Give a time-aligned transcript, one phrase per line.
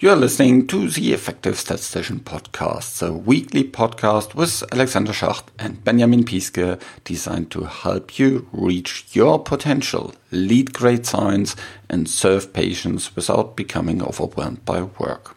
[0.00, 5.84] You are listening to the Effective Statistician podcast, the weekly podcast with Alexander Schacht and
[5.84, 11.54] Benjamin Piske, designed to help you reach your potential, lead great science,
[11.88, 15.36] and serve patients without becoming overwhelmed by work.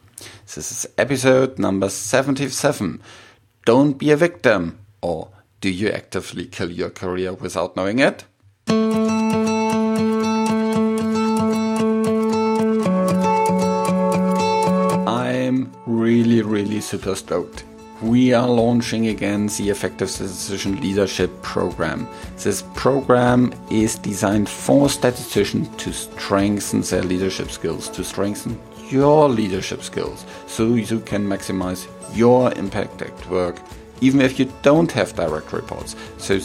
[0.56, 3.00] This is episode number 77.
[3.64, 5.30] Don't be a victim, or
[5.62, 8.26] do you actively kill your career without knowing it?
[15.48, 17.64] I'm really, really super stoked.
[18.02, 22.06] We are launching again the Effective Statistician Leadership Program.
[22.36, 29.84] This program is designed for statisticians to strengthen their leadership skills, to strengthen your leadership
[29.84, 33.56] skills, so you can maximize your impact at work,
[34.02, 35.96] even if you don't have direct reports.
[36.18, 36.40] So,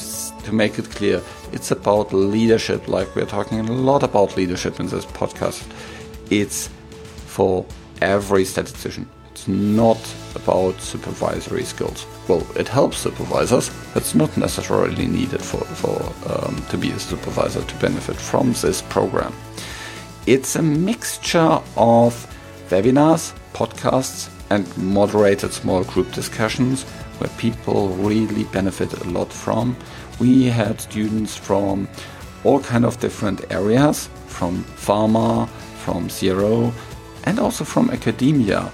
[0.45, 4.87] to make it clear, it's about leadership, like we're talking a lot about leadership in
[4.87, 5.66] this podcast.
[6.30, 6.71] It's
[7.27, 7.66] for
[8.02, 9.09] every statistician.
[9.30, 10.01] It's not
[10.35, 12.07] about supervisory skills.
[12.29, 13.71] Well, it helps supervisors.
[13.95, 18.82] It's not necessarily needed for, for um, to be a supervisor to benefit from this
[18.82, 19.32] program.
[20.26, 22.13] It's a mixture of
[22.68, 26.85] webinars, podcasts, and moderated small group discussions
[27.19, 29.76] where people really benefit a lot from.
[30.21, 31.88] We had students from
[32.45, 35.48] all kind of different areas, from pharma,
[35.85, 36.73] from CRO,
[37.24, 38.70] and also from academia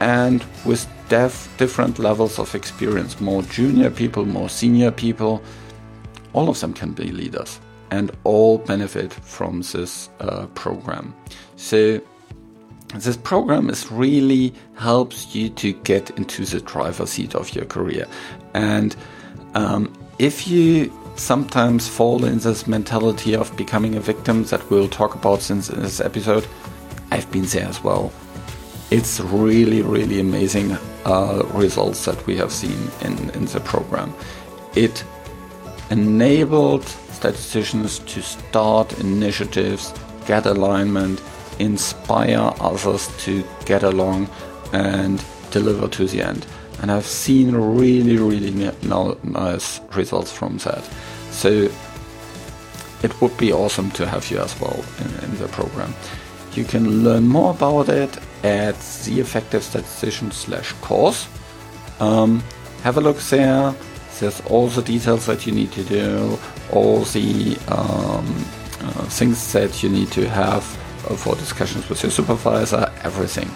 [0.00, 5.42] and with def- different levels of experience more junior people, more senior people.
[6.32, 11.14] All of them can be leaders and all benefit from this uh, program.
[11.56, 12.00] So,
[12.94, 18.06] this program is really helps you to get into the driver's seat of your career.
[18.54, 18.96] And
[19.54, 25.14] um, if you sometimes fall in this mentality of becoming a victim that we'll talk
[25.14, 26.46] about since this episode,
[27.10, 28.12] I've been there as well.
[28.90, 34.12] It's really, really amazing uh, results that we have seen in, in the program.
[34.74, 35.04] It
[35.90, 39.92] enabled statisticians to start initiatives,
[40.26, 41.22] get alignment,
[41.58, 44.28] inspire others to get along
[44.72, 46.46] and deliver to the end.
[46.80, 48.72] And I've seen really, really
[49.22, 50.82] nice results from that.
[51.30, 51.68] So
[53.02, 55.94] it would be awesome to have you as well in, in the program.
[56.54, 61.28] You can learn more about it at the effective statistician slash course.
[62.00, 62.42] Um,
[62.82, 63.74] have a look there.
[64.18, 66.38] There's all the details that you need to do,
[66.72, 68.26] all the um,
[68.80, 70.64] uh, things that you need to have
[71.16, 73.48] for discussions with your supervisor, everything.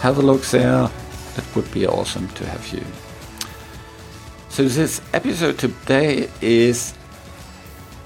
[0.00, 0.90] Have a look there.
[1.36, 2.84] It would be awesome to have you.
[4.48, 6.94] So this episode today is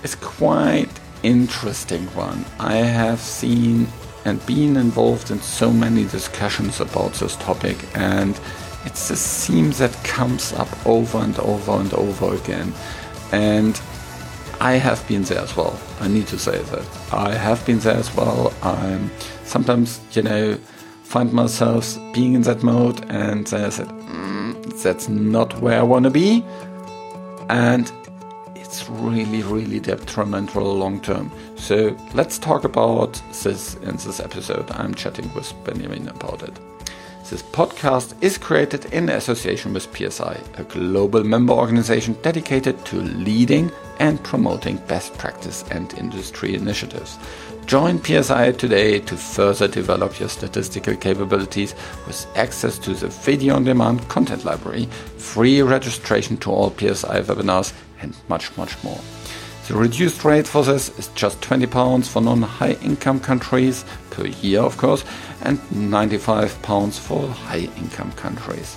[0.03, 0.91] is quite
[1.23, 2.45] interesting one.
[2.59, 3.89] I have seen
[4.25, 8.39] and been involved in so many discussions about this topic and
[8.85, 12.73] it's a theme that comes up over and over and over again
[13.33, 13.81] and
[14.61, 15.79] I have been there as well.
[16.01, 18.53] I need to say that I have been there as well.
[18.63, 19.11] I'm
[19.45, 20.55] sometimes, you know,
[21.03, 26.05] find myself being in that mode, and I said, mm, "That's not where I want
[26.05, 26.45] to be,"
[27.49, 27.93] and
[28.75, 31.31] it's really, really detrimental long term.
[31.55, 34.69] So let's talk about this in this episode.
[34.73, 36.59] I'm chatting with Benjamin about it.
[37.31, 43.71] This podcast is created in association with PSI, a global member organization dedicated to leading
[44.01, 47.17] and promoting best practice and industry initiatives.
[47.67, 51.75] Join PSI today to further develop your statistical capabilities
[52.07, 54.85] with access to the video on demand content library,
[55.17, 59.01] free registration to all PSI webinars, and much, much more.
[59.67, 64.61] The reduced rate for this is just £20 for non high income countries per year,
[64.61, 65.03] of course,
[65.41, 68.77] and £95 for high income countries.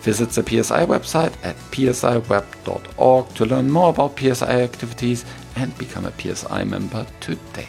[0.00, 6.12] Visit the PSI website at psiweb.org to learn more about PSI activities and become a
[6.20, 7.68] PSI member today.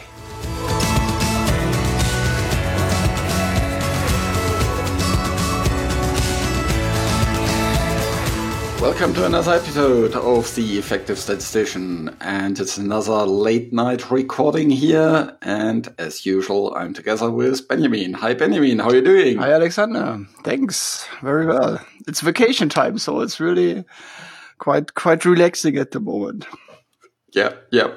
[8.80, 15.36] Welcome to another episode of The Effective Statistician, and it's another late night recording here.
[15.42, 18.14] And as usual, I'm together with Benjamin.
[18.14, 18.78] Hi, Benjamin.
[18.78, 19.36] How are you doing?
[19.38, 20.24] Hi, Alexander.
[20.42, 21.06] Thanks.
[21.22, 21.80] Very well.
[22.06, 23.84] It's vacation time, so it's really
[24.58, 26.46] quite quite relaxing at the moment.
[27.32, 27.94] Yeah, yeah.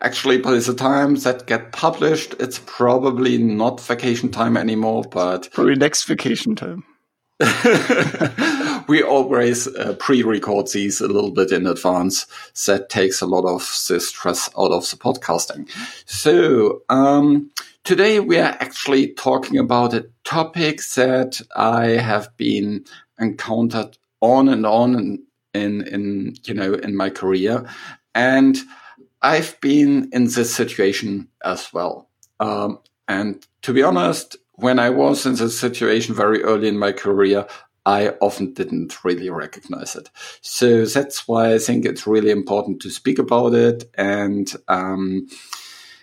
[0.00, 5.74] Actually, by the time that get published, it's probably not vacation time anymore, but probably
[5.74, 6.84] next vacation time.
[8.88, 12.26] we always uh, pre-record these a little bit in advance.
[12.66, 15.68] That takes a lot of the stress out of the podcasting.
[16.06, 17.50] So um,
[17.84, 22.84] today we are actually talking about a topic that I have been
[23.18, 27.68] encountered on and on in, in, in you know in my career,
[28.14, 28.56] and
[29.22, 32.08] I've been in this situation as well.
[32.40, 36.92] Um, and to be honest, when I was in this situation very early in my
[36.92, 37.46] career,
[37.84, 40.10] I often didn't really recognize it.
[40.40, 43.88] So that's why I think it's really important to speak about it.
[43.94, 45.28] And um,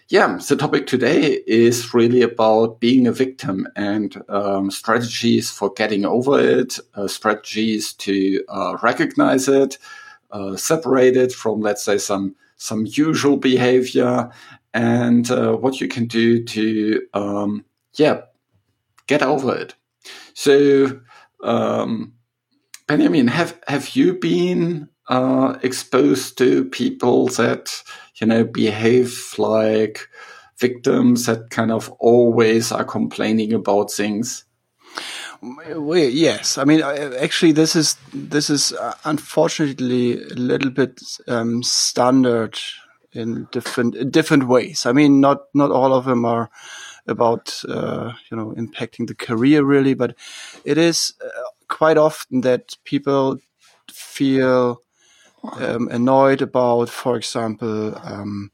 [0.08, 6.06] yeah, the topic today is really about being a victim and um, strategies for getting
[6.06, 9.78] over it, uh, strategies to uh, recognize it,
[10.32, 14.30] uh, separate it from, let's say, some some usual behavior,
[14.74, 17.66] and uh, what you can do to um,
[17.96, 18.22] yeah
[19.08, 19.76] get over it.
[20.34, 21.00] So,
[21.44, 22.14] um,
[22.88, 27.84] Benjamin, have have you been uh, exposed to people that
[28.20, 30.08] you know behave like
[30.60, 34.46] victims that kind of always are complaining about things?
[35.42, 41.64] Well, yes, I mean, actually, this is this is uh, unfortunately a little bit um,
[41.64, 42.58] standard
[43.12, 44.86] in different different ways.
[44.86, 46.50] I mean, not not all of them are
[47.08, 50.16] about uh, you know impacting the career really, but
[50.64, 51.30] it is uh,
[51.68, 53.40] quite often that people
[53.92, 54.82] feel
[55.60, 58.52] um, annoyed about, for example, um,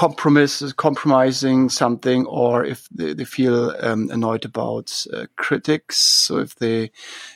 [0.00, 5.98] compromises, compromising something, or if they, they feel um, annoyed about uh, critics.
[5.98, 6.90] So if they,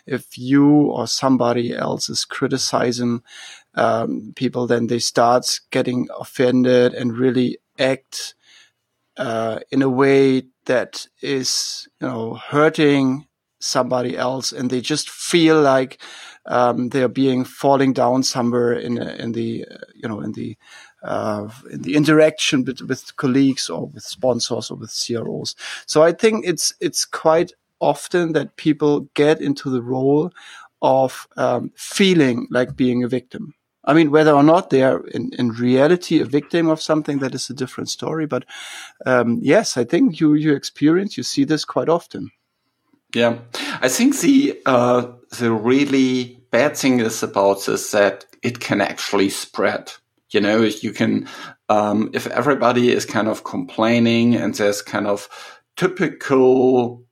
[0.06, 3.22] if you or somebody else is criticizing
[3.74, 8.34] um, people, then they start getting offended and really act
[9.18, 13.26] uh, in a way that is, you know, hurting
[13.60, 16.00] somebody else, and they just feel like
[16.46, 20.56] um, they are being falling down somewhere in in the uh, you know in the
[21.04, 25.54] uh, in the interaction with, with colleagues or with sponsors or with CROs.
[25.86, 30.32] So I think it's it's quite often that people get into the role
[30.82, 33.54] of um, feeling like being a victim.
[33.86, 37.34] I mean, whether or not they are in, in reality a victim of something, that
[37.34, 38.26] is a different story.
[38.26, 38.44] But
[39.04, 42.30] um, yes, I think you you experience you see this quite often.
[43.14, 43.38] Yeah,
[43.80, 49.28] I think the uh, the really bad thing is about this that it can actually
[49.28, 49.92] spread.
[50.34, 51.28] You know, you can
[51.68, 55.28] um, if everybody is kind of complaining and there's kind of
[55.76, 57.04] typical,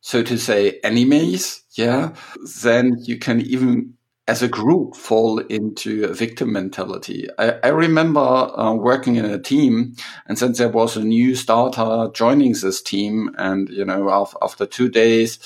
[0.00, 1.62] so to say, enemies.
[1.72, 2.14] Yeah,
[2.62, 3.94] then you can even
[4.28, 7.28] as a group fall into a victim mentality.
[7.38, 9.94] I, I remember uh, working in a team,
[10.26, 14.08] and since there was a new starter joining this team, and you know,
[14.42, 15.38] after two days,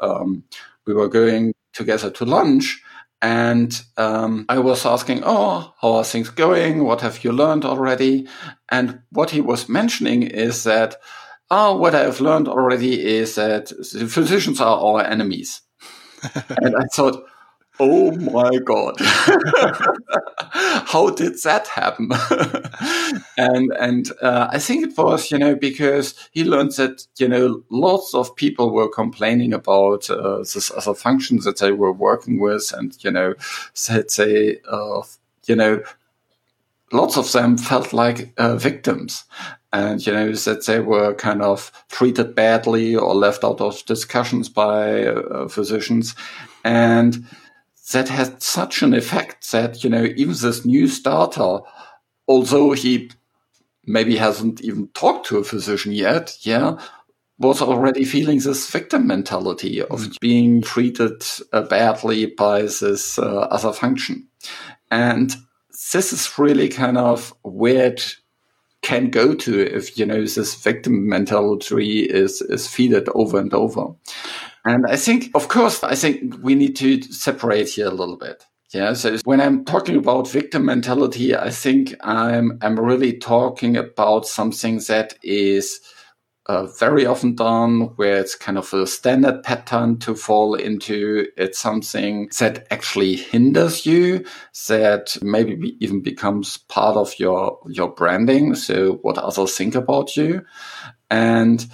[0.00, 0.44] um,
[0.86, 2.82] we were going together to lunch.
[3.22, 6.84] And um, I was asking, "Oh, how are things going?
[6.84, 8.26] What have you learned already?"
[8.70, 10.96] And what he was mentioning is that,
[11.50, 15.60] "Oh, what I have learned already is that the physicians are our enemies."
[16.62, 17.22] and I thought,
[17.80, 18.94] oh my god.
[20.86, 22.10] How did that happen?
[23.36, 27.62] And and uh, i think it was you know because he learned that you know
[27.70, 32.72] lots of people were complaining about uh, this other functions that they were working with
[32.76, 33.34] and you know
[33.72, 35.02] said they uh,
[35.46, 35.82] you know
[36.92, 39.24] lots of them felt like uh, victims
[39.72, 44.48] and you know that they were kind of treated badly or left out of discussions
[44.48, 46.14] by uh, physicians.
[46.64, 47.24] And
[47.92, 51.58] that had such an effect that, you know, even this new starter,
[52.28, 53.10] although he
[53.84, 56.78] maybe hasn't even talked to a physician yet, yeah,
[57.38, 60.20] was already feeling this victim mentality of mm.
[60.20, 64.28] being treated uh, badly by this uh, other function.
[64.90, 65.34] And
[65.92, 68.16] this is really kind of where it
[68.82, 73.86] can go to if, you know, this victim mentality is, is feeded over and over.
[74.64, 78.44] And I think, of course, I think we need to separate here a little bit.
[78.72, 78.92] Yeah.
[78.92, 84.78] So when I'm talking about victim mentality, I think I'm, I'm really talking about something
[84.86, 85.80] that is
[86.46, 91.26] uh, very often done where it's kind of a standard pattern to fall into.
[91.36, 94.24] It's something that actually hinders you,
[94.68, 98.54] that maybe even becomes part of your, your branding.
[98.54, 100.42] So what others think about you.
[101.08, 101.66] And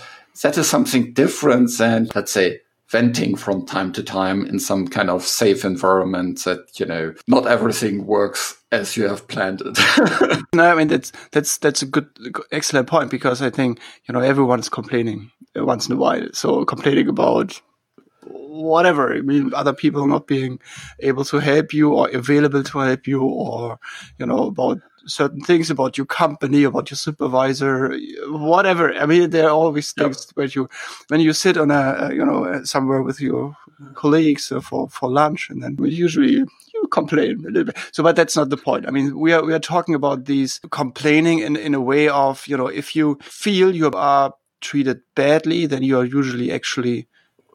[0.42, 5.10] that is something different than, let's say, venting from time to time in some kind
[5.10, 10.70] of safe environment that you know not everything works as you have planned it no
[10.70, 12.08] i mean that's that's that's a good
[12.52, 17.08] excellent point because i think you know everyone's complaining once in a while so complaining
[17.08, 17.60] about
[18.56, 19.14] whatever.
[19.14, 20.58] I mean, other people not being
[21.00, 23.78] able to help you or available to help you or,
[24.18, 27.96] you know, about certain things about your company, about your supervisor,
[28.26, 28.92] whatever.
[28.94, 30.36] I mean, there are always things yep.
[30.36, 30.68] where you,
[31.08, 33.56] when you sit on a, you know, somewhere with your
[33.94, 37.76] colleagues for, for lunch and then usually you complain a little bit.
[37.92, 38.86] So, but that's not the point.
[38.86, 42.46] I mean, we are, we are talking about these complaining in, in a way of,
[42.46, 47.08] you know, if you feel you are treated badly, then you are usually actually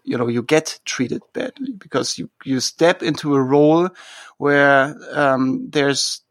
[0.03, 3.89] you know you get treated badly because you you step into a role
[4.38, 6.22] where um, there's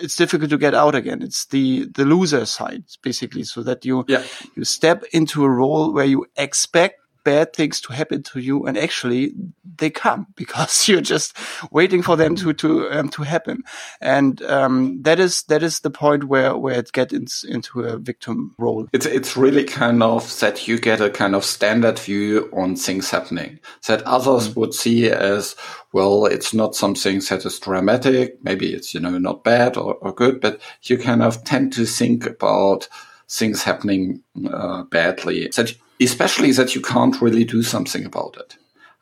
[0.00, 1.22] it's difficult to get out again.
[1.22, 4.22] It's the the loser side basically, so that you yeah.
[4.54, 8.78] you step into a role where you expect bad things to happen to you, and
[8.78, 9.34] actually
[9.78, 11.36] they come because you're just
[11.72, 13.64] waiting for them to to um, to happen,
[14.00, 18.54] and um, that is that is the point where where it gets into a victim
[18.58, 18.86] role.
[18.92, 23.10] It's it's really kind of that you get a kind of standard view on things
[23.10, 24.60] happening that others mm-hmm.
[24.60, 25.56] would see as
[25.92, 26.26] well.
[26.26, 28.38] It's not something that is dramatic.
[28.44, 31.86] Maybe it's you know not bad or, or good, but you kind of tend to
[31.86, 32.88] think about
[33.28, 35.50] things happening uh, badly.
[35.56, 38.56] That especially that you can't really do something about it.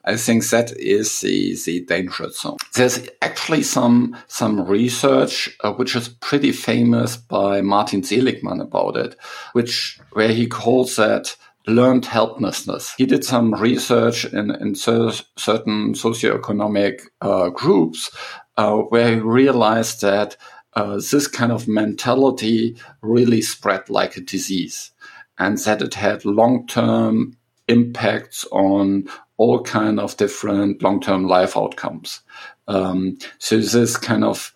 [0.07, 2.59] I think that is the, the danger zone.
[2.75, 9.17] There's actually some, some research, uh, which is pretty famous by Martin Seligman about it,
[9.55, 11.37] which, where he calls that
[11.67, 12.93] learned helplessness.
[12.99, 18.11] He did some research in, in cer- certain socioeconomic uh, groups,
[18.59, 20.37] uh, where he realized that
[20.75, 24.91] uh, this kind of mentality really spread like a disease
[25.39, 27.37] and that it had long-term
[27.69, 32.21] impacts on all kind of different long-term life outcomes.
[32.69, 34.55] Um, so this kind of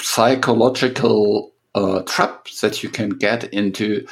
[0.00, 4.06] psychological uh, trap that you can get into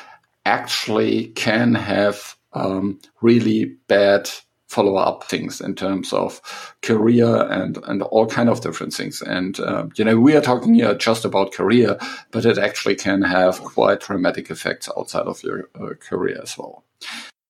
[0.47, 4.31] actually can have um, really bad
[4.69, 6.41] follow up things in terms of
[6.83, 9.23] career and and all kind of different things.
[9.23, 11.99] And uh, you know, we are talking here just about career,
[12.31, 16.85] but it actually can have quite dramatic effects outside of your uh, career as well.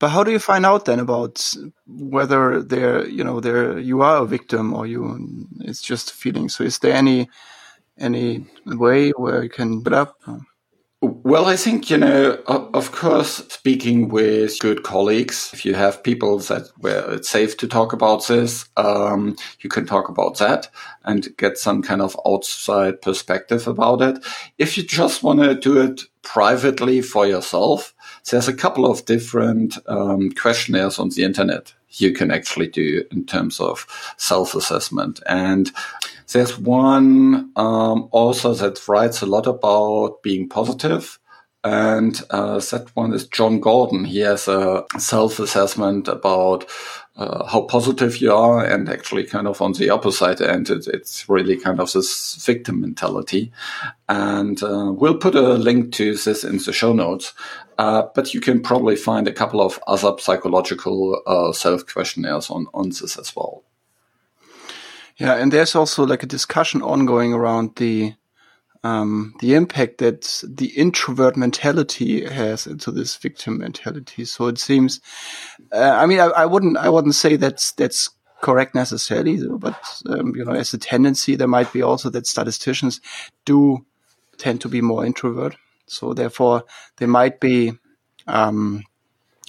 [0.01, 1.53] But how do you find out then about
[1.87, 6.49] whether they're you know they're you are a victim or you it's just a feeling?
[6.49, 7.29] So is there any
[7.99, 10.21] any way where you can put up?
[11.00, 16.40] Well, I think, you know, of course, speaking with good colleagues, if you have people
[16.40, 20.69] that where it's safe to talk about this, um, you can talk about that
[21.05, 24.25] and get some kind of outside perspective about it.
[24.59, 27.95] If you just want to do it privately for yourself,
[28.28, 33.25] there's a couple of different um, questionnaires on the internet you can actually do in
[33.25, 33.87] terms of
[34.17, 35.21] self-assessment.
[35.26, 35.71] And
[36.32, 40.49] there's one um, also that writes a lot about being.
[41.64, 44.04] And uh, that one is Jon Gordon.
[44.04, 46.66] He has a self-assessment about
[47.16, 51.28] uh, how positive you are, and actually, kind of on the opposite end, it, it's
[51.28, 53.50] really kind of this victim mentality.
[54.08, 57.35] And uh, we'll put a link to this in the show notes.
[57.76, 62.66] Uh, but you can probably find a couple of other psychological uh, self questionnaires on,
[62.73, 63.64] on this as well.
[65.19, 68.15] Yeah, and there's also like a discussion ongoing around the
[68.85, 74.25] um, the impact that the introvert mentality has into this victim mentality.
[74.25, 75.01] So it seems,
[75.73, 78.09] uh, I mean, I, I, wouldn't, I wouldn't say that's that's
[78.41, 79.77] correct necessarily, but
[80.09, 83.01] um, you know, as a tendency, there might be also that statisticians
[83.45, 83.85] do
[84.37, 85.57] tend to be more introvert.
[85.87, 86.63] So therefore,
[86.99, 87.73] they might be
[88.29, 88.85] um,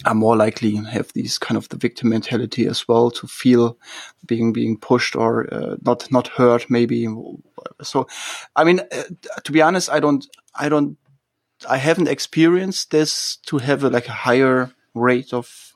[0.06, 3.78] are more likely have these kind of the victim mentality as well to feel
[4.26, 7.08] being being pushed or uh, not not heard maybe.
[7.82, 8.08] So
[8.56, 9.04] i mean uh,
[9.44, 10.26] to be honest i don't
[10.56, 10.98] i don't
[11.70, 15.76] i haven't experienced this to have a, like a higher rate of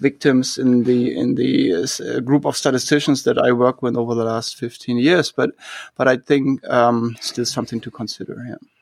[0.00, 4.24] victims in the in the uh, group of statisticians that I work with over the
[4.24, 5.32] last 15 years.
[5.32, 5.50] But
[5.96, 8.77] but I think um, still something to consider yeah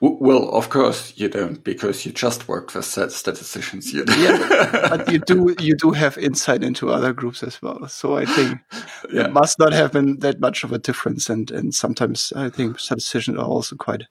[0.00, 3.92] well, of course you don't, because you just work with statisticians.
[3.92, 7.88] You yeah, but you do you do have insight into other groups as well.
[7.88, 8.58] So I think
[9.10, 9.24] yeah.
[9.24, 11.30] it must not have been that much of a difference.
[11.30, 14.02] And and sometimes I think statisticians are also quite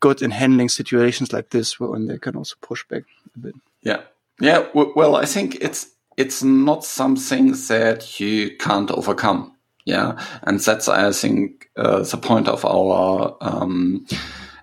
[0.00, 3.02] good in handling situations like this, when they can also push back
[3.36, 3.54] a bit.
[3.82, 4.02] Yeah,
[4.40, 4.66] yeah.
[4.74, 9.56] Well, I think it's it's not something that you can't overcome.
[9.84, 13.36] Yeah, and that's I think uh, the point of our.
[13.40, 14.06] Um,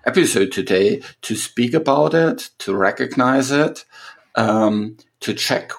[0.04, 3.84] episode today to speak about it, to recognize it,
[4.34, 5.72] um, to check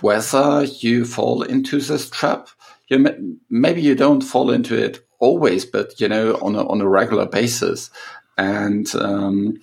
[0.00, 2.48] whether you fall into this trap.
[2.88, 3.16] You may,
[3.48, 7.26] maybe you don't fall into it always, but you know on a, on a regular
[7.26, 7.90] basis,
[8.36, 9.60] and um,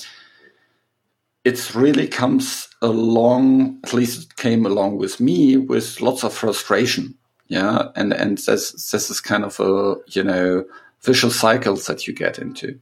[1.43, 3.79] it really comes along.
[3.83, 7.89] At least it came along with me with lots of frustration Yeah.
[7.95, 10.65] And, and this, this is kind of a, you know,
[11.01, 12.79] vicious cycles that you get into.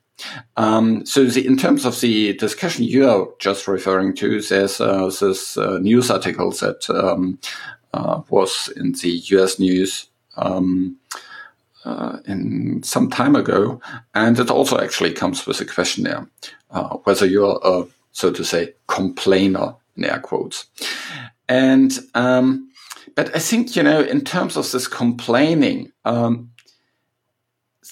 [0.58, 5.10] Um, so the, in terms of the discussion you are just referring to, there's uh,
[5.20, 7.40] this uh, news article that um,
[7.94, 9.60] uh, was in the U.S.
[9.60, 10.08] news
[10.38, 10.98] um,
[11.84, 13.80] uh, in some time ago,
[14.14, 16.28] and it also actually comes with a questionnaire
[16.72, 20.66] uh, whether you're a so to say complainer in air quotes,
[21.48, 22.70] and um,
[23.16, 25.92] but I think you know in terms of this complaining.
[26.06, 26.52] Um,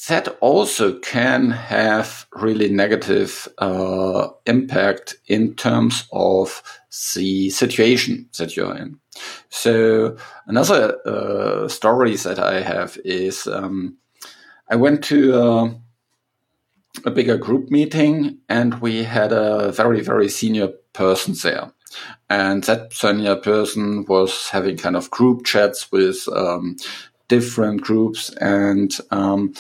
[0.08, 6.62] that also can have really negative uh, impact in terms of
[7.16, 9.00] the situation that you're in.
[9.50, 10.18] So
[10.48, 13.98] another uh, story that I have is um,
[14.70, 15.74] I went to uh,
[17.06, 21.72] a bigger group meeting and we had a very very senior person there.
[22.30, 26.76] And that senior person was having kind of group chats with um,
[27.28, 28.30] different groups.
[28.42, 29.54] And um,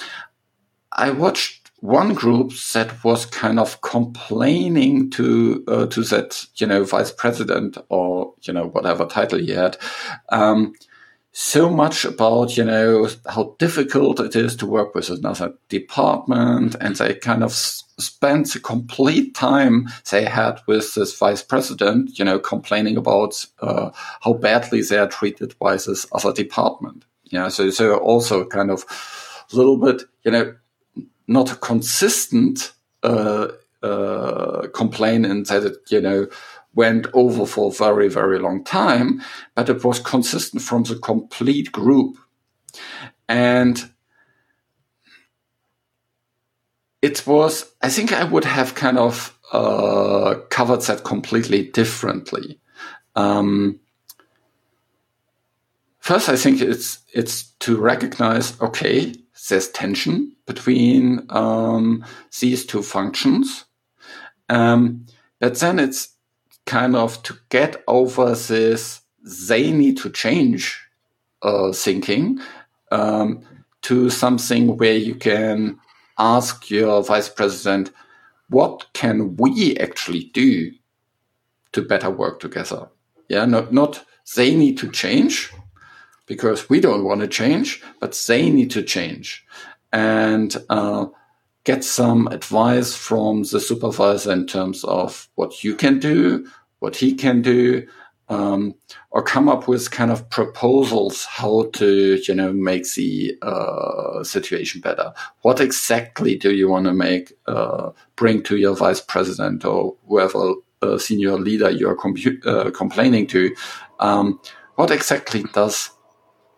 [0.95, 6.83] I watched one group that was kind of complaining to uh, to that you know
[6.85, 9.77] vice president or you know whatever title he had
[10.29, 10.73] um,
[11.33, 16.75] so much about you know how difficult it is to work with another department.
[16.79, 22.23] And they kind of spent the complete time they had with this vice president you
[22.23, 23.89] know complaining about uh,
[24.21, 27.03] how badly they are treated by this other department.
[27.25, 28.85] Yeah so so also kind of
[29.51, 30.55] a little bit you know
[31.27, 33.47] not a consistent uh,
[33.81, 36.27] uh, complaint that it, you know,
[36.75, 39.21] went over for a very, very long time,
[39.55, 42.17] but it was consistent from the complete group.
[43.29, 43.91] And
[47.01, 52.59] it was, I think I would have kind of uh, covered that completely differently.
[53.15, 53.79] Um,
[56.13, 59.15] first, I think it's it's to recognize, okay,
[59.49, 62.05] there's tension between um,
[62.39, 63.65] these two functions.
[64.47, 65.07] Um,
[65.39, 66.09] but then it's
[66.65, 69.01] kind of to get over this
[69.49, 70.79] they need to change
[71.41, 72.39] uh, thinking
[72.91, 73.41] um,
[73.81, 75.79] to something where you can
[76.19, 77.91] ask your vice president,
[78.49, 80.71] what can we actually do
[81.71, 82.89] to better work together?
[83.29, 85.51] Yeah, not, not they need to change
[86.25, 89.45] because we don't want to change, but they need to change
[89.91, 91.05] and uh,
[91.63, 96.47] get some advice from the supervisor in terms of what you can do,
[96.79, 97.85] what he can do,
[98.29, 98.73] um,
[99.11, 104.81] or come up with kind of proposals how to, you know, make the uh, situation
[104.81, 105.13] better.
[105.41, 110.53] What exactly do you want to make, uh, bring to your vice president or whoever
[110.81, 113.55] uh, senior leader you're compu- uh, complaining to?
[113.99, 114.39] Um,
[114.75, 115.91] what exactly does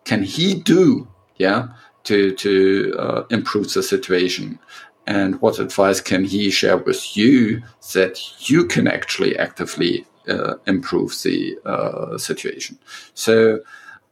[0.06, 1.06] can he do?
[1.36, 1.68] Yeah,
[2.06, 4.58] to to uh, improve the situation
[5.06, 7.62] and what advice can he share with you
[7.94, 8.18] that
[8.50, 12.78] you can actually actively uh, improve the uh, situation
[13.14, 13.60] so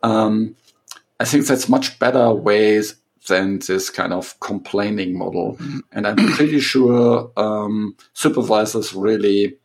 [0.02, 0.54] um,
[1.18, 5.78] i think that's much better ways than this kind of complaining model mm-hmm.
[5.92, 9.56] and i'm pretty sure um, supervisors really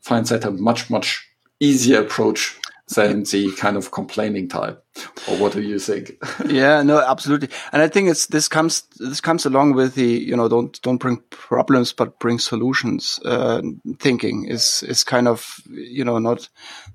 [0.00, 1.28] find that a much much
[1.60, 2.58] easier approach
[2.94, 4.82] than the kind of complaining type.
[5.28, 6.16] Or what do you think?
[6.46, 7.50] yeah, no, absolutely.
[7.72, 10.98] And I think it's this comes this comes along with the you know don't don't
[10.98, 13.20] bring problems but bring solutions.
[13.24, 13.62] Uh,
[13.98, 16.48] thinking is is kind of you know not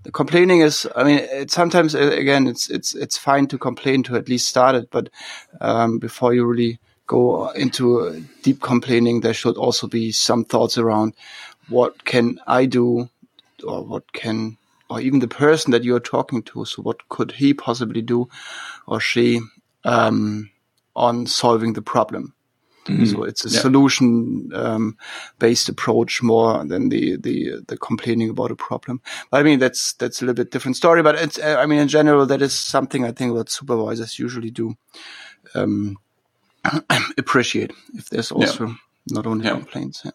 [0.04, 0.88] the complaining is.
[0.96, 4.76] I mean, it's sometimes again it's it's it's fine to complain to at least start
[4.76, 5.10] it, but
[5.62, 11.14] um, before you really go into deep complaining, there should also be some thoughts around
[11.70, 13.10] what can I do
[13.64, 14.58] or what can
[14.94, 16.66] or even the person that you are talking to.
[16.66, 18.30] So what could he possibly do
[18.86, 19.42] or she
[19.86, 20.52] um,
[20.96, 22.36] on solving the problem?
[22.86, 23.06] Mm-hmm.
[23.06, 23.60] So it's a yeah.
[23.60, 24.98] solution um,
[25.40, 29.02] based approach more than the, the the complaining about a problem.
[29.32, 31.02] But I mean that's that's a little bit different story.
[31.02, 34.76] But it's I mean in general that is something I think that supervisors usually do
[35.56, 35.98] um,
[37.18, 38.74] appreciate if there's also yeah.
[39.08, 39.54] not only yeah.
[39.54, 40.06] complaints.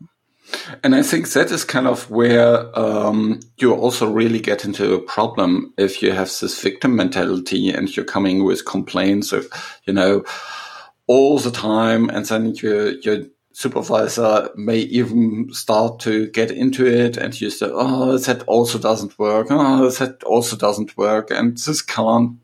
[0.83, 5.01] And I think that is kind of where um, you also really get into a
[5.01, 9.47] problem if you have this victim mentality and you're coming with complaints of,
[9.85, 10.25] you know,
[11.07, 17.17] all the time, and then your your supervisor may even start to get into it,
[17.17, 19.49] and you say, "Oh, that also doesn't work.
[19.51, 22.39] Oh, that also doesn't work, and this can't."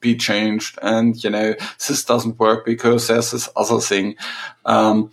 [0.00, 1.54] be changed and you know
[1.86, 4.16] this doesn't work because there's this other thing
[4.64, 5.10] um,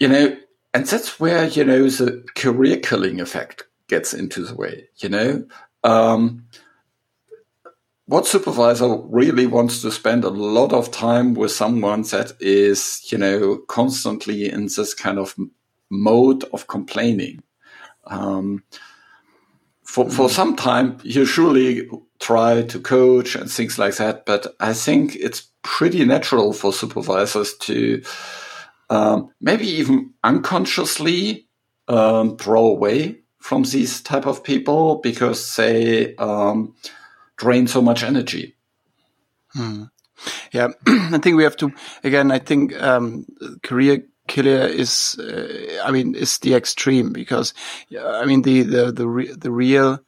[0.00, 0.36] you know,
[0.74, 5.44] and that's where, you know, the career killing effect gets into the way, you know.
[5.84, 6.46] Um,
[8.06, 13.18] what supervisor really wants to spend a lot of time with someone that is, you
[13.18, 15.36] know, constantly in this kind of
[15.90, 17.42] mode of complaining.
[18.06, 18.64] Um,
[19.84, 20.30] for, for mm.
[20.30, 24.24] some time, you surely try to coach and things like that.
[24.24, 28.02] But I think it's pretty natural for supervisors to
[28.90, 31.46] um, maybe even unconsciously
[31.88, 36.74] um, draw away from these type of people because they um,
[37.36, 38.54] drain so much energy.
[39.52, 39.84] Hmm.
[40.52, 41.72] Yeah, I think we have to
[42.04, 42.30] again.
[42.30, 43.24] I think um,
[43.62, 47.54] career killer is, uh, I mean, is the extreme because,
[47.98, 50.00] I mean, the the the, re the real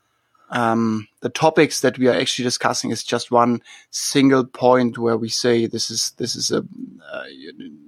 [0.53, 5.29] um, the topics that we are actually discussing is just one single point where we
[5.29, 7.25] say this is this is a uh,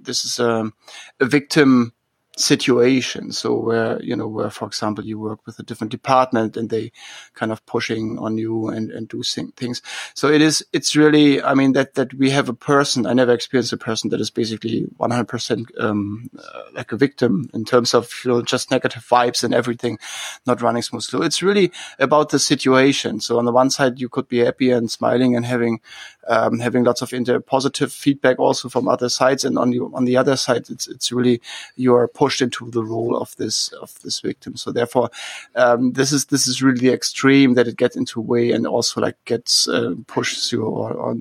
[0.01, 0.71] this is a,
[1.19, 1.93] a victim
[2.37, 3.31] situation.
[3.31, 6.91] So where, you know, where, for example, you work with a different department and they
[7.33, 9.81] kind of pushing on you and, and do things.
[10.13, 13.33] So it is, it's really, I mean, that, that we have a person, I never
[13.33, 18.11] experienced a person that is basically 100%, um, uh, like a victim in terms of,
[18.23, 19.97] you know, just negative vibes and everything
[20.45, 21.25] not running smoothly.
[21.25, 23.19] It's really about the situation.
[23.21, 25.79] So on the one side, you could be happy and smiling and having,
[26.27, 29.45] um, having lots of inter positive feedback also from other sides.
[29.45, 31.41] And on the, on the other side, it's, it's really
[31.75, 34.55] you're pushed into the role of this, of this victim.
[34.55, 35.09] So therefore,
[35.55, 39.01] um, this is, this is really the extreme that it gets into way and also
[39.01, 41.17] like gets, uh, pushes you or, or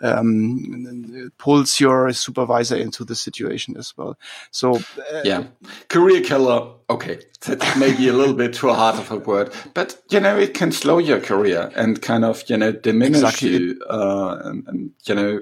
[0.00, 4.16] um, pulls your supervisor into the situation as well.
[4.50, 5.44] So, uh, yeah,
[5.88, 6.72] career killer.
[6.88, 7.18] Okay.
[7.46, 10.72] That's maybe a little bit too hard of a word, but you know, it can
[10.72, 13.50] slow your career and kind of, you know, diminish exactly.
[13.50, 15.40] you, uh, and, and, you know,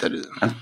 [0.00, 0.54] that is, and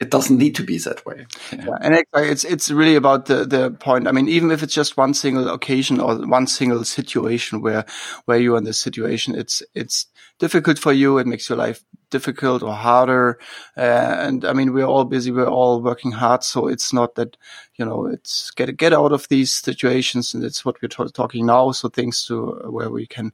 [0.00, 1.26] it doesn't need to be that way.
[1.52, 1.64] Yeah.
[1.66, 1.76] yeah.
[1.80, 4.08] and it's it's really about the the point.
[4.08, 7.84] I mean, even if it's just one single occasion or one single situation where
[8.24, 10.06] where you're in this situation, it's it's
[10.38, 11.18] difficult for you.
[11.18, 13.38] It makes your life difficult or harder.
[13.76, 15.30] Uh, and I mean, we're all busy.
[15.30, 16.42] We're all working hard.
[16.42, 17.36] So it's not that,
[17.76, 20.34] you know, it's get, get out of these situations.
[20.34, 21.70] And it's what we're talking now.
[21.70, 23.32] So things to uh, where we can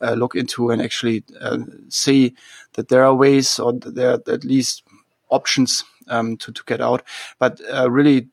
[0.00, 2.34] uh, look into and actually uh, see
[2.74, 4.82] that there are ways or there are at least
[5.30, 7.02] options um, to, to get out.
[7.38, 8.28] But uh, really,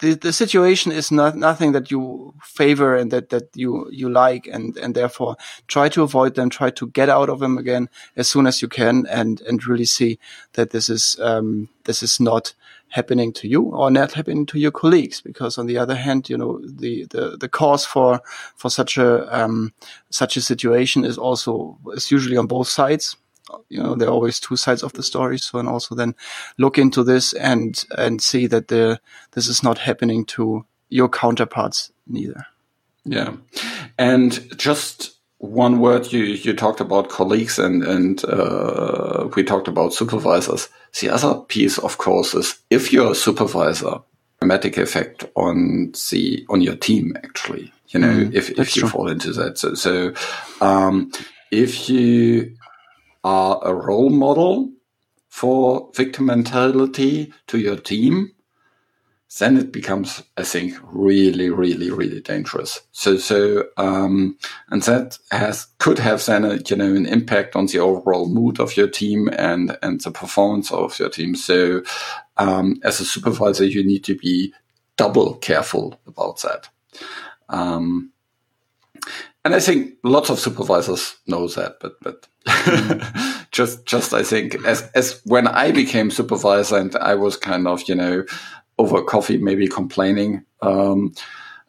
[0.00, 4.46] the, the situation is not nothing that you favor and that, that you, you like
[4.46, 5.36] and, and therefore
[5.68, 8.68] try to avoid them, try to get out of them again as soon as you
[8.68, 10.18] can and, and really see
[10.54, 12.54] that this is, um, this is not
[12.88, 15.20] happening to you or not happening to your colleagues.
[15.20, 18.20] Because on the other hand, you know, the, the, the cause for,
[18.56, 19.72] for such a, um,
[20.10, 23.16] such a situation is also, is usually on both sides
[23.68, 25.38] you know there are always two sides of the story.
[25.38, 26.14] So and also then
[26.58, 29.00] look into this and and see that the
[29.32, 32.46] this is not happening to your counterparts neither.
[33.04, 33.34] Yeah.
[33.98, 39.92] And just one word you you talked about colleagues and and uh, we talked about
[39.92, 40.68] supervisors.
[41.00, 43.98] The other piece of course is if you're a supervisor
[44.40, 48.88] dramatic effect on the on your team actually you know mm, if if you true.
[48.88, 49.58] fall into that.
[49.58, 50.14] So so
[50.60, 51.12] um
[51.50, 52.56] if you
[53.24, 54.70] are a role model
[55.28, 58.30] for victim mentality to your team,
[59.38, 62.80] then it becomes, I think, really, really, really dangerous.
[62.92, 67.66] So, so, um, and that has, could have then a, you know, an impact on
[67.66, 71.34] the overall mood of your team and, and the performance of your team.
[71.34, 71.82] So,
[72.36, 74.52] um, as a supervisor, you need to be
[74.96, 76.68] double careful about that.
[77.48, 78.12] Um,
[79.44, 82.26] and I think lots of supervisors know that, but but
[83.50, 87.86] just just I think as as when I became supervisor and I was kind of
[87.88, 88.24] you know
[88.78, 91.14] over coffee maybe complaining, um,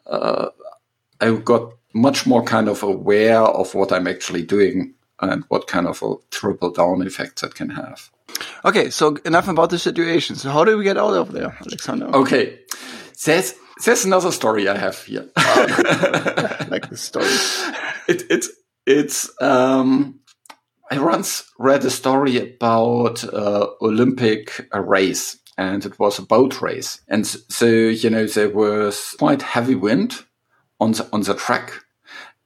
[0.06, 0.48] uh,
[1.20, 5.86] I got much more kind of aware of what I'm actually doing and what kind
[5.86, 8.10] of a triple down effect that can have.
[8.64, 10.36] Okay, so enough about the situation.
[10.36, 12.06] So how do we get out of there, Alexander?
[12.06, 12.58] Okay,
[13.24, 15.28] there's there's another story I have here.
[15.38, 17.26] Oh, like the story.
[18.08, 18.50] It, it's
[18.86, 20.20] it's um,
[20.90, 27.00] I once read a story about uh, Olympic race, and it was a boat race,
[27.08, 30.24] and so you know there was quite heavy wind
[30.78, 31.72] on the on the track,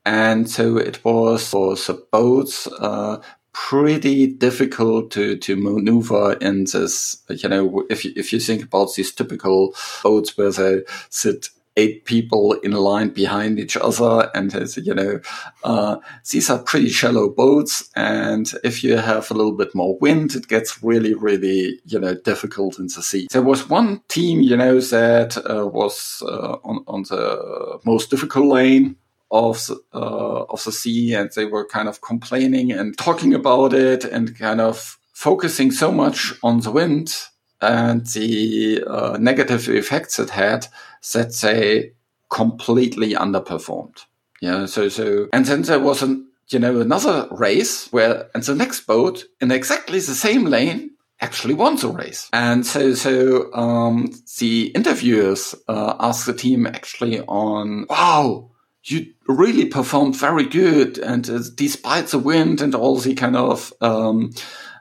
[0.05, 3.21] and so it was for the boats uh,
[3.53, 7.23] pretty difficult to, to maneuver in this.
[7.29, 12.05] You know, if you, if you think about these typical boats where they sit eight
[12.05, 15.21] people in line behind each other, and you know,
[15.65, 15.97] uh,
[16.31, 20.49] these are pretty shallow boats, and if you have a little bit more wind, it
[20.49, 23.29] gets really, really, you know, difficult in the sea.
[23.31, 28.47] There was one team, you know, that uh, was uh, on on the most difficult
[28.47, 28.97] lane
[29.31, 33.73] of the, uh, of the sea and they were kind of complaining and talking about
[33.73, 37.15] it and kind of focusing so much on the wind
[37.61, 40.67] and the uh, negative effects it had
[41.13, 41.93] that they
[42.31, 44.05] completely underperformed.
[44.41, 44.67] Yeah.
[44.67, 48.87] So, so, and then there was an, you know, another race where, and the next
[48.87, 50.91] boat in exactly the same lane
[51.21, 52.29] actually won the race.
[52.33, 58.50] And so, so, um, the interviewers, uh, asked the team actually on, wow,
[58.85, 60.99] you really performed very good.
[60.99, 64.33] And uh, despite the wind and all the kind of, um,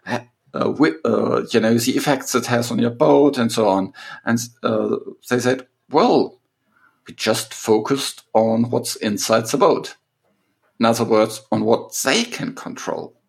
[0.05, 0.19] uh,
[0.53, 3.93] uh, you know, the effects it has on your boat and so on.
[4.25, 4.95] And uh,
[5.29, 6.39] they said, well,
[7.07, 9.95] we just focused on what's inside the boat.
[10.79, 13.19] In other words, on what they can control.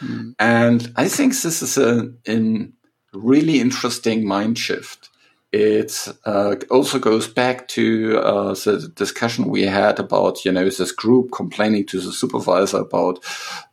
[0.00, 0.34] Mm.
[0.38, 2.68] And I think this is a, a
[3.14, 5.08] really interesting mind shift.
[5.52, 10.92] It uh, also goes back to uh, the discussion we had about, you know, this
[10.92, 13.24] group complaining to the supervisor about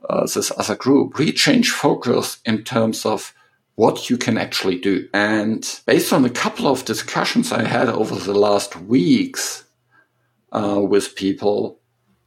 [0.09, 1.17] uh, this other group.
[1.17, 3.33] We change focus in terms of
[3.75, 5.09] what you can actually do.
[5.13, 9.63] And based on a couple of discussions I had over the last weeks
[10.51, 11.79] uh, with people,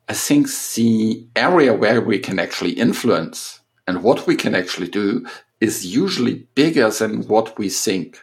[0.08, 5.26] I think the area where we can actually influence and what we can actually do
[5.60, 8.20] is usually bigger than what we think.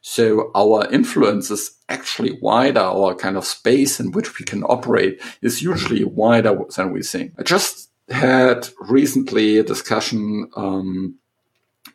[0.00, 2.80] So our influence is actually wider.
[2.80, 7.32] Our kind of space in which we can operate is usually wider than we think.
[7.38, 11.16] I just had recently a discussion um,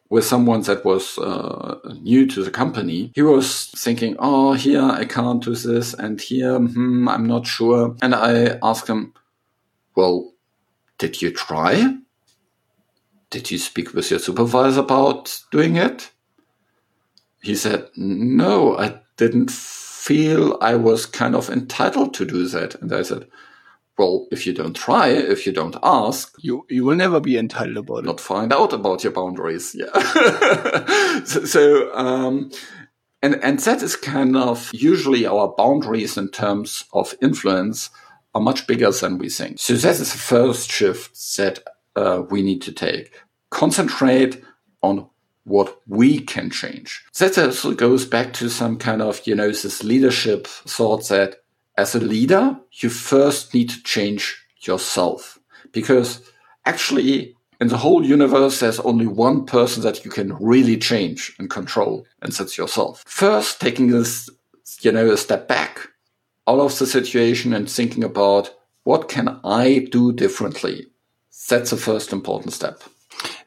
[0.09, 3.11] with someone that was uh, new to the company.
[3.15, 7.95] He was thinking, "Oh, here I can't do this, and here hmm, I'm not sure."
[8.01, 9.13] And I asked him,
[9.95, 10.33] "Well,
[10.97, 11.97] did you try?"
[13.33, 16.11] did you speak with your supervisor about doing it?
[17.43, 22.75] He said, no, I didn't feel I was kind of entitled to do that.
[22.75, 23.27] And I said,
[23.97, 27.77] well, if you don't try, if you don't ask, you you will never be entitled
[27.77, 28.05] about it.
[28.05, 29.75] Not find out about your boundaries.
[29.75, 29.91] Yeah.
[31.25, 32.51] so, so um,
[33.21, 37.91] and and that is kind of usually our boundaries in terms of influence
[38.33, 39.59] are much bigger than we think.
[39.59, 41.59] So that is the first shift that
[41.95, 43.21] uh, we need to take.
[43.51, 44.43] Concentrate
[44.81, 45.07] on
[45.45, 47.03] what we can change.
[47.19, 51.43] That also goes back to some kind of, you know, this leadership thought that
[51.77, 55.39] as a leader, you first need to change yourself
[55.71, 56.21] because
[56.65, 61.49] actually in the whole universe, there's only one person that you can really change and
[61.49, 63.03] control, and that's yourself.
[63.07, 64.29] First, taking this,
[64.81, 65.87] you know, a step back
[66.45, 68.53] out of the situation and thinking about
[68.83, 70.87] what can I do differently?
[71.47, 72.83] That's the first important step.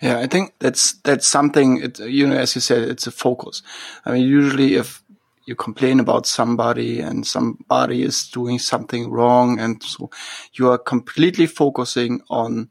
[0.00, 1.82] Yeah, I think that's that's something.
[1.82, 3.62] It, you know, as you said, it's a focus.
[4.04, 5.02] I mean, usually if
[5.46, 10.11] you complain about somebody and somebody is doing something wrong, and so
[10.54, 12.68] you are completely focusing on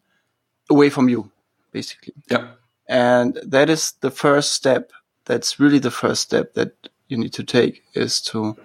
[0.70, 1.32] away from you,
[1.72, 2.14] basically.
[2.30, 2.52] Yeah,
[2.88, 4.92] and that is the first step.
[5.26, 6.74] That's really the first step that
[7.08, 8.56] you need to take is to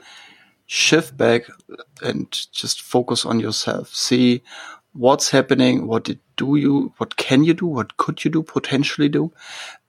[0.66, 1.42] shift back
[2.02, 3.94] and just focus on yourself.
[3.94, 4.42] See
[4.92, 9.08] what's happening, what did, do you, what can you do, what could you do, potentially
[9.08, 9.32] do,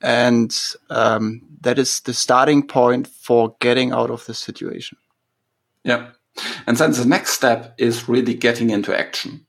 [0.01, 0.57] and
[0.89, 4.97] um, that is the starting point for getting out of the situation.
[5.83, 6.09] Yeah,
[6.67, 9.45] and then the next step is really getting into action,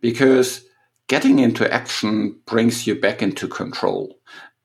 [0.00, 0.64] because
[1.08, 4.14] getting into action brings you back into control.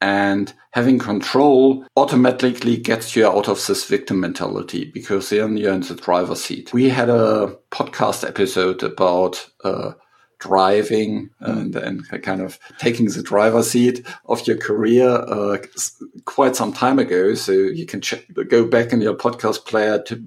[0.02, 5.80] And having control automatically gets you out of this victim mentality because then you're in
[5.80, 6.74] the driver's seat.
[6.74, 9.94] We had a podcast episode about uh,
[10.44, 15.58] driving and, and kind of taking the driver's seat of your career uh,
[16.26, 17.34] quite some time ago.
[17.34, 20.22] So you can check, go back in your podcast player to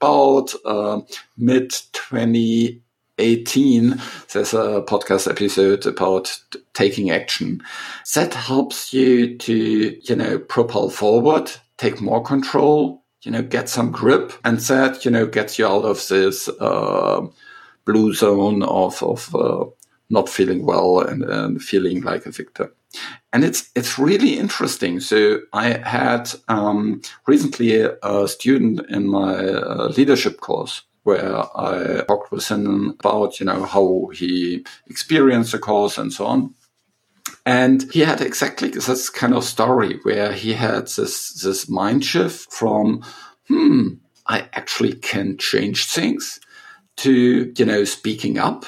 [0.00, 1.00] about uh,
[1.36, 4.00] mid 2018.
[4.32, 6.40] There's a podcast episode about
[6.74, 7.60] taking action.
[8.14, 13.90] That helps you to, you know, propel forward, take more control, you know, get some
[13.90, 16.48] grip, and that, you know, gets you out of this.
[16.48, 17.26] Uh,
[17.88, 19.64] blue zone of of uh,
[20.10, 22.70] not feeling well and, and feeling like a victim.
[23.32, 25.00] And it's it's really interesting.
[25.00, 32.32] So I had um, recently a student in my uh, leadership course where I talked
[32.32, 36.54] with him about you know how he experienced the course and so on.
[37.44, 42.52] And he had exactly this kind of story where he had this this mind shift
[42.52, 43.04] from
[43.48, 43.88] hmm
[44.26, 46.38] I actually can change things
[46.98, 48.64] to, you know, speaking up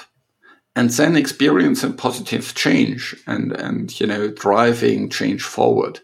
[0.77, 6.01] and then experiencing positive change and, and, you know, driving change forward.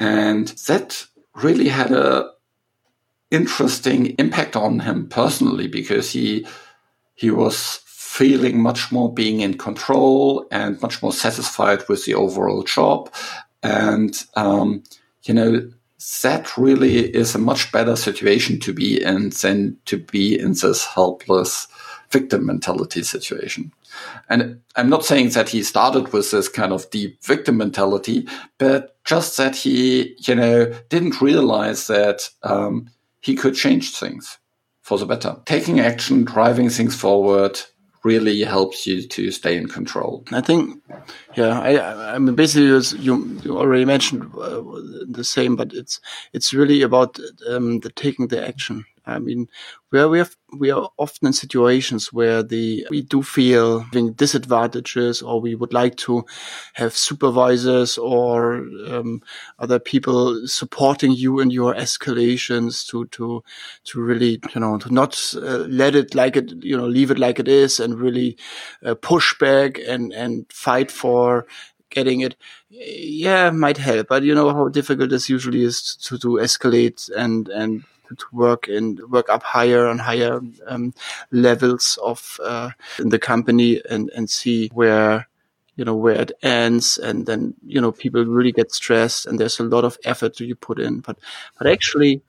[0.00, 2.30] And that really had a
[3.30, 6.46] interesting impact on him personally because he,
[7.14, 12.62] he was feeling much more being in control and much more satisfied with the overall
[12.62, 13.12] job.
[13.62, 14.82] And, um,
[15.24, 15.70] you know,
[16.22, 20.84] that really is a much better situation to be in than to be in this
[20.84, 21.66] helpless
[22.10, 23.72] victim mentality situation.
[24.28, 28.96] And I'm not saying that he started with this kind of deep victim mentality, but
[29.04, 34.38] just that he, you know, didn't realize that um, he could change things
[34.82, 35.36] for the better.
[35.46, 37.60] Taking action, driving things forward,
[38.04, 40.24] really helps you to stay in control.
[40.32, 40.80] I think,
[41.36, 42.68] yeah, I, I mean, basically,
[43.02, 44.62] you you already mentioned uh,
[45.08, 46.00] the same, but it's
[46.32, 48.84] it's really about um, the taking the action.
[49.08, 49.48] I mean,
[49.90, 55.22] where we have, we are often in situations where the, we do feel having disadvantages
[55.22, 56.24] or we would like to
[56.74, 59.22] have supervisors or um,
[59.58, 63.42] other people supporting you in your escalations to, to,
[63.84, 67.18] to really, you know, to not uh, let it like it, you know, leave it
[67.18, 68.36] like it is and really
[68.84, 71.46] uh, push back and, and fight for
[71.90, 72.36] getting it.
[72.68, 77.48] Yeah might help but you know how difficult this usually is to to escalate and
[77.48, 77.82] and
[78.16, 80.94] to work and work up higher and higher um,
[81.30, 85.28] levels of uh, in the company and and see where
[85.76, 86.98] you know where it ends.
[86.98, 90.54] And then you know people really get stressed and there's a lot of effort you
[90.54, 91.00] put in.
[91.00, 91.18] But
[91.58, 92.22] but actually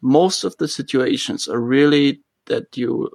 [0.00, 3.10] most of the situations are really that you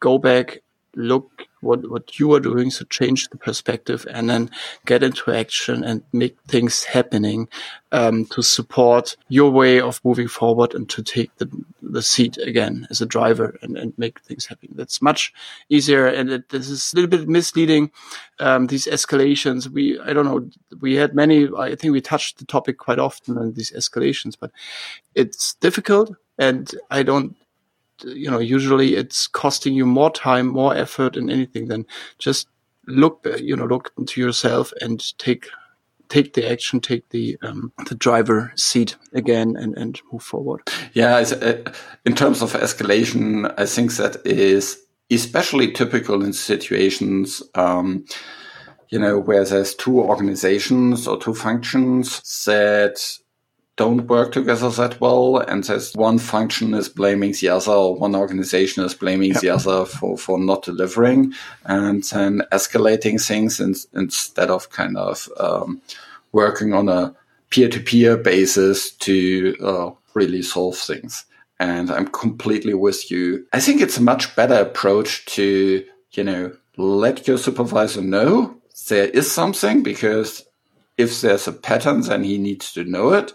[0.00, 0.61] go back
[0.94, 4.50] look what, what you are doing to change the perspective and then
[4.84, 7.48] get into action and make things happening
[7.92, 11.48] um, to support your way of moving forward and to take the,
[11.80, 14.70] the seat again as a driver and, and make things happen.
[14.74, 15.32] That's much
[15.68, 16.06] easier.
[16.06, 17.92] And it, this is a little bit misleading.
[18.40, 20.50] Um, these escalations, we, I don't know,
[20.80, 24.50] we had many, I think we touched the topic quite often on these escalations, but
[25.14, 26.16] it's difficult.
[26.38, 27.36] And I don't
[28.04, 31.86] you know, usually it's costing you more time, more effort and anything than
[32.18, 32.48] just
[32.86, 35.46] look, you know, look into yourself and take,
[36.08, 40.60] take the action, take the, um, the driver seat again and, and move forward.
[40.92, 41.16] Yeah.
[41.16, 41.72] Uh,
[42.04, 44.78] in terms of escalation, I think that is
[45.10, 48.04] especially typical in situations, um,
[48.88, 53.18] you know, where there's two organizations or two functions that
[53.76, 58.14] don't work together that well and says one function is blaming the other or one
[58.14, 61.32] organization is blaming the other for, for not delivering
[61.64, 65.80] and then escalating things in, instead of kind of um,
[66.32, 67.14] working on a
[67.50, 71.24] peer-to-peer basis to uh, really solve things.
[71.58, 73.46] And I'm completely with you.
[73.52, 78.56] I think it's a much better approach to, you know, let your supervisor know
[78.88, 80.44] there is something because
[80.96, 83.32] if there's a pattern, then he needs to know it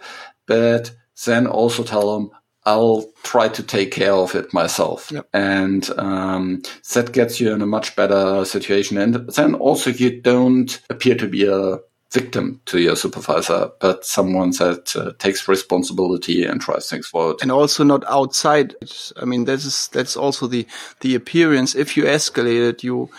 [0.47, 0.91] but
[1.25, 2.31] then also tell him,
[2.65, 5.11] I'll try to take care of it myself.
[5.11, 5.29] Yep.
[5.33, 8.97] And um, that gets you in a much better situation.
[8.97, 11.77] And then also you don't appear to be a
[12.11, 17.37] victim to your supervisor, but someone that uh, takes responsibility and tries things forward.
[17.41, 18.75] And also not outside.
[19.21, 20.65] I mean, this is that's also the
[21.01, 21.73] the appearance.
[21.73, 23.09] If you escalate it, you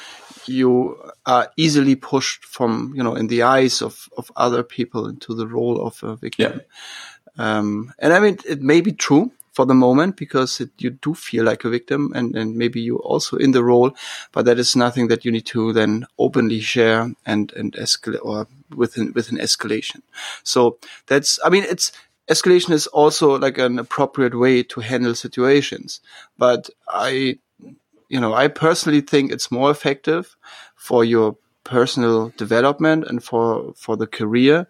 [0.48, 5.34] you are easily pushed from you know in the eyes of of other people into
[5.34, 6.60] the role of a victim.
[6.60, 6.60] Yeah.
[7.38, 11.14] Um, and I mean, it may be true for the moment because it, you do
[11.14, 13.90] feel like a victim and, and maybe you also in the role,
[14.30, 18.46] but that is nothing that you need to then openly share and, and escalate or
[18.76, 20.02] within, with an escalation.
[20.44, 21.90] So that's, I mean, it's,
[22.30, 26.00] escalation is also like an appropriate way to handle situations,
[26.36, 27.38] but I,
[28.08, 30.36] you know, I personally think it's more effective
[30.76, 34.66] for your personal development and for, for the career.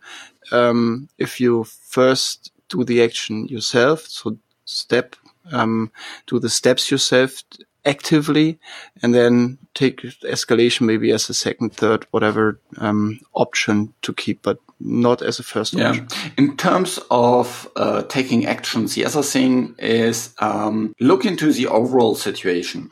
[0.50, 4.02] Um, if you first do the action yourself.
[4.02, 5.16] So step,
[5.52, 5.90] um,
[6.26, 7.42] do the steps yourself
[7.84, 8.58] actively
[9.02, 14.58] and then take escalation maybe as a second, third, whatever, um, option to keep, but
[14.80, 15.90] not as a first yeah.
[15.90, 16.08] option.
[16.36, 22.14] In terms of uh, taking actions, the other thing is um, look into the overall
[22.14, 22.90] situation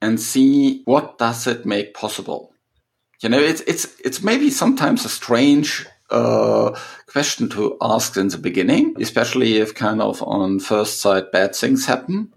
[0.00, 2.52] and see what does it make possible.
[3.22, 8.38] You know, it's it's it's maybe sometimes a strange uh, question to ask in the
[8.38, 12.32] beginning, especially if kind of on first sight bad things happen.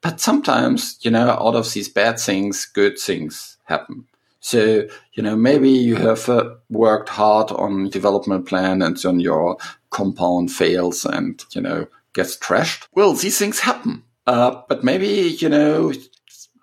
[0.00, 4.06] But sometimes, you know, out of these bad things, good things happen.
[4.40, 9.58] So, you know, maybe you have uh, worked hard on development plan and then your
[9.90, 12.86] compound fails and, you know, gets trashed.
[12.94, 14.04] Well, these things happen.
[14.26, 15.92] Uh, but maybe, you know,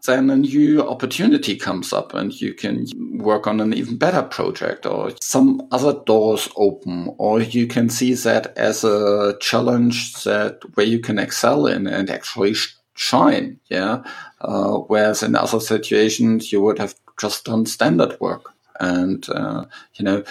[0.08, 2.88] then a new opportunity comes up and you can
[3.20, 8.14] work on an even better project or some other doors open or you can see
[8.14, 12.56] that as a challenge that where you can excel in and actually
[12.96, 13.60] shine.
[13.70, 14.04] Yeah.
[14.42, 18.54] Uh, whereas in other situations, you would have just done standard work.
[18.80, 20.24] And, uh, you know,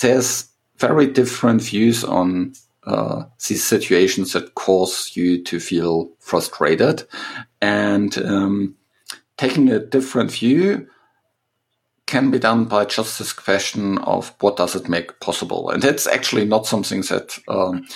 [0.00, 0.48] there's
[0.78, 2.54] very different views on
[2.86, 7.04] uh, these situations that cause you to feel frustrated.
[7.62, 8.74] And um,
[9.36, 10.88] taking a different view
[12.06, 15.70] can be done by just this question of what does it make possible.
[15.70, 17.86] And that's actually not something that um,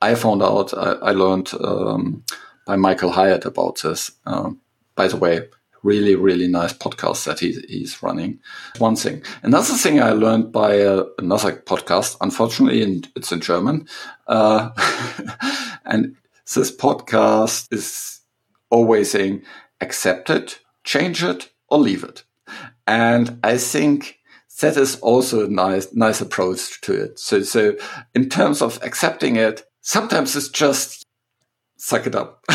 [0.00, 0.72] I found out.
[0.72, 2.24] I, I learned um,
[2.66, 4.12] by Michael Hyatt about this.
[4.24, 4.60] Um,
[4.94, 5.48] by the way,
[5.82, 8.40] really, really nice podcast that he, he's running.
[8.78, 9.22] One thing.
[9.42, 13.88] Another thing I learned by uh, another podcast, unfortunately, it's in German.
[14.26, 14.70] Uh,
[15.84, 16.16] and
[16.54, 18.20] this podcast is
[18.70, 19.42] always saying
[19.80, 22.24] accept it, change it, or leave it.
[22.86, 24.20] And I think
[24.60, 27.18] that is also a nice, nice approach to it.
[27.18, 27.76] So, so
[28.14, 31.04] in terms of accepting it, sometimes it's just
[31.76, 32.42] suck it up.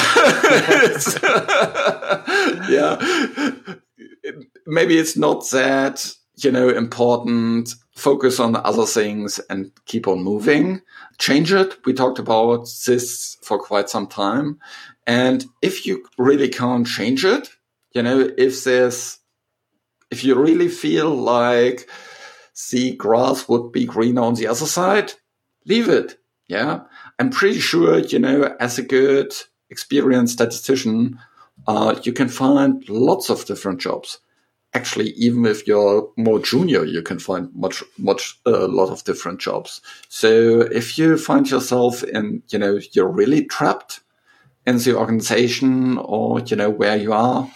[2.70, 2.98] yeah.
[4.66, 7.76] Maybe it's not that, you know, important.
[7.96, 10.82] Focus on other things and keep on moving.
[11.20, 11.78] Change it.
[11.86, 14.60] We talked about this for quite some time.
[15.06, 17.50] And if you really can't change it,
[17.94, 19.20] you know, if there's,
[20.10, 21.90] if you really feel like
[22.72, 25.14] the grass would be greener on the other side,
[25.66, 26.18] leave it.
[26.48, 26.82] Yeah.
[27.20, 29.34] I'm pretty sure, you know, as a good
[29.70, 31.20] experienced statistician,
[31.68, 34.20] uh, you can find lots of different jobs.
[34.74, 39.04] Actually, even if you're more junior, you can find much, much, a uh, lot of
[39.04, 39.82] different jobs.
[40.08, 44.00] So if you find yourself in, you know, you're really trapped
[44.66, 47.50] in the organization or, you know, where you are,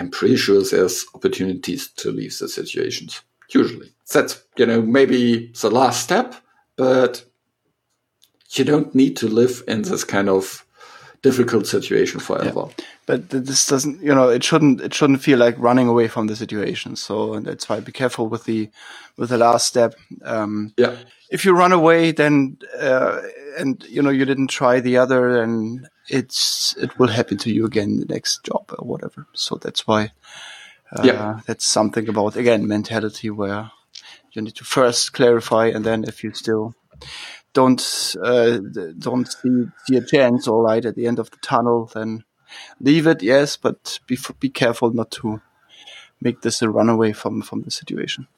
[0.00, 3.20] I'm pretty sure there's opportunities to leave the situations.
[3.50, 3.92] Usually.
[4.12, 6.34] That's, you know, maybe the last step,
[6.76, 7.24] but
[8.52, 10.64] you don't need to live in this kind of
[11.22, 12.64] difficult situation forever.
[12.66, 12.84] Yeah.
[13.06, 16.36] But this doesn't, you know, it shouldn't, it shouldn't feel like running away from the
[16.36, 16.96] situation.
[16.96, 18.70] So that's why be careful with the,
[19.16, 19.94] with the last step.
[20.24, 20.96] Um, yeah.
[21.30, 23.20] If you run away, then, uh,
[23.58, 27.64] and you know, you didn't try the other and it's, it will happen to you
[27.64, 29.26] again the next job or whatever.
[29.32, 30.12] So that's why,
[30.92, 31.40] uh, yeah.
[31.46, 33.70] that's something about, again, mentality where
[34.32, 36.74] you need to first clarify and then if you still,
[37.52, 38.58] don't uh,
[38.98, 42.24] don't see, see a chance or light at the end of the tunnel, then
[42.80, 43.22] leave it.
[43.22, 45.40] Yes, but be be careful not to
[46.20, 48.28] make this a runaway from from the situation.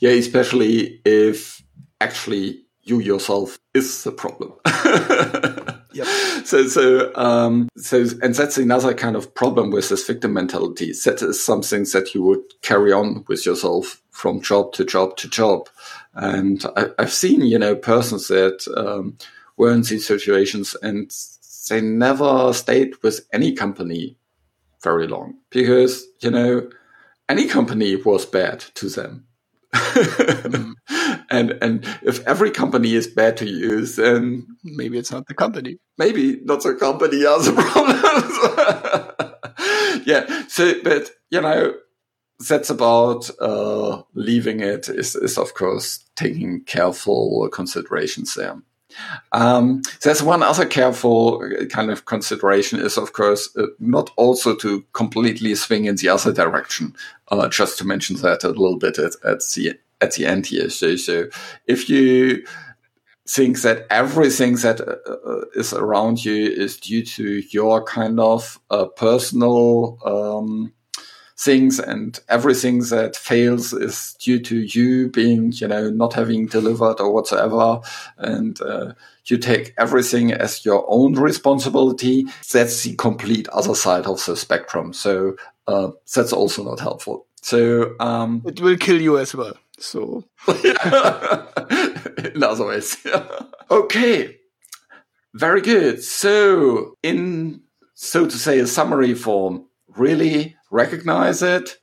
[0.00, 1.62] Yeah, especially if
[2.00, 4.54] actually you yourself is the problem.
[5.94, 6.06] yep.
[6.44, 10.92] So, so, um, so, and that's another kind of problem with this victim mentality.
[11.04, 15.28] That is something that you would carry on with yourself from job to job to
[15.28, 15.68] job.
[16.14, 19.16] And I, have seen, you know, persons that um,
[19.56, 21.10] were in these situations and
[21.68, 24.16] they never stayed with any company
[24.82, 26.68] very long because, you know,
[27.28, 29.26] any company was bad to them.
[29.72, 30.74] mm.
[31.32, 35.78] and and if every company is bad to use, then maybe it's not the company.
[35.98, 37.98] Maybe not the company has a problem.
[40.06, 40.46] yeah.
[40.48, 41.74] So, but you know,
[42.48, 48.60] that's about uh, leaving it is, is of course taking careful considerations there.
[49.32, 54.84] Um, there's one other careful kind of consideration is of course uh, not also to
[54.92, 56.94] completely swing in the other direction.
[57.28, 60.68] Uh, just to mention that a little bit at, at the at the end here.
[60.68, 61.28] So, so
[61.66, 62.44] if you
[63.28, 68.58] think that everything that uh, uh is around you is due to your kind of
[68.70, 70.72] uh, personal um,
[71.38, 77.00] things and everything that fails is due to you being, you know, not having delivered
[77.00, 77.80] or whatsoever.
[78.18, 78.92] And uh,
[79.26, 82.26] you take everything as your own responsibility.
[82.52, 84.92] That's the complete other side of the spectrum.
[84.92, 85.36] So
[85.66, 87.26] uh, that's also not helpful.
[87.42, 89.54] So um, it will kill you as well.
[89.82, 90.24] So.
[92.34, 92.96] In other ways,
[93.70, 94.38] okay,
[95.34, 96.02] very good.
[96.02, 97.62] So in
[97.94, 101.78] so to say a summary form, really recognize it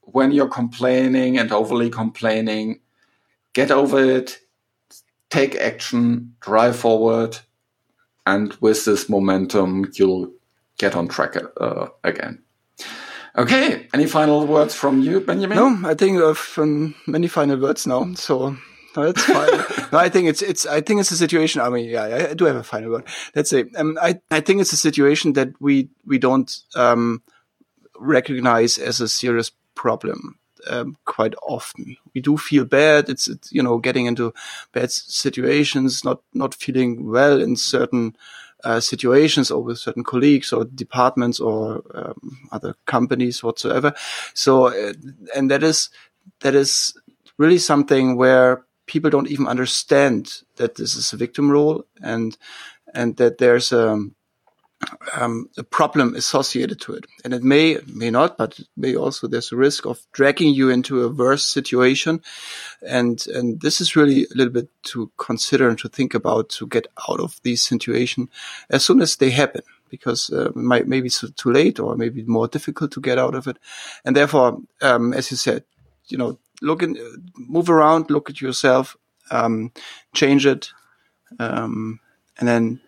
[0.00, 2.80] when you're complaining and overly complaining,
[3.52, 4.38] get over it,
[5.30, 7.38] take action, drive forward,
[8.26, 10.32] and with this momentum, you'll
[10.78, 12.42] get on track uh, again.
[13.38, 15.56] Okay, any final words from you, Benjamin?
[15.56, 18.56] No, I think I've um, many final words now, so
[18.96, 19.88] no, that's fine.
[19.92, 21.60] no, I think it's it's I think it's a situation.
[21.60, 23.06] I mean, yeah, I do have a final word.
[23.36, 27.22] Let's say, um, I I think it's a situation that we we don't um
[28.00, 31.96] recognize as a serious problem um, quite often.
[32.14, 33.08] We do feel bad.
[33.08, 34.34] It's, it's, you know getting into
[34.72, 38.16] bad situations, not not feeling well in certain
[38.64, 43.94] uh, situations or with certain colleagues or departments or um, other companies whatsoever.
[44.34, 44.92] So, uh,
[45.34, 45.90] and that is
[46.40, 46.94] that is
[47.38, 52.36] really something where people don't even understand that this is a victim role and
[52.94, 54.08] and that there's a
[55.16, 57.06] um, a problem associated to it.
[57.24, 60.70] And it may, may not, but it may also, there's a risk of dragging you
[60.70, 62.22] into a worse situation.
[62.86, 66.66] And, and this is really a little bit to consider and to think about to
[66.66, 68.28] get out of these situation
[68.70, 69.62] as soon as they happen.
[69.90, 73.46] Because uh, it might maybe too late or maybe more difficult to get out of
[73.46, 73.56] it,
[74.04, 75.64] and therefore, um, as you said,
[76.08, 76.98] you know, look and
[77.34, 78.98] move around, look at yourself,
[79.30, 79.72] um,
[80.12, 80.72] change it,
[81.38, 82.00] um,
[82.38, 82.80] and then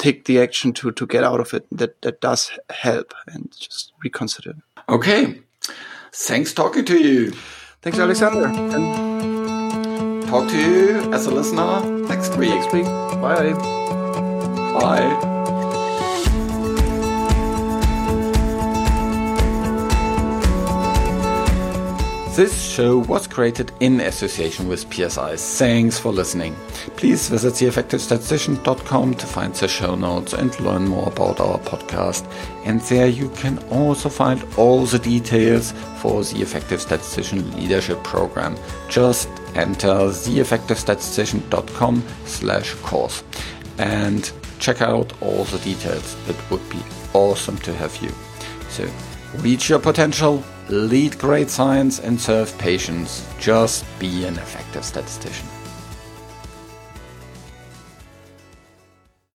[0.00, 1.66] take the action to to get out of it.
[1.70, 4.54] That that does help, and just reconsider.
[4.88, 5.40] Okay,
[6.12, 7.32] thanks talking to you.
[7.82, 8.46] Thanks, Alexander.
[8.46, 12.50] And talk to you as a listener next week.
[12.50, 12.86] Next week.
[13.20, 13.52] Bye.
[14.72, 15.39] Bye.
[22.36, 25.34] This show was created in association with PSI.
[25.36, 26.54] Thanks for listening.
[26.96, 32.24] Please visit theeffectivestatistician.com to find the show notes and learn more about our podcast.
[32.64, 38.56] And there you can also find all the details for the Effective Statistician Leadership Program.
[38.88, 43.24] Just enter theeffectivestatistician.com slash course
[43.78, 46.16] and check out all the details.
[46.28, 46.78] It would be
[47.12, 48.12] awesome to have you.
[48.68, 48.88] So
[49.38, 50.44] reach your potential
[50.76, 53.26] lead great science, and serve patients.
[53.38, 55.48] Just be an effective statistician.